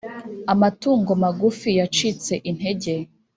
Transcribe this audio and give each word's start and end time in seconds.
amatungo 0.53 1.11
magufi 1.23 1.69
yacitse 1.79 2.33
intege. 2.49 2.93